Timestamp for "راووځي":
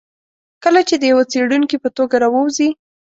2.23-2.69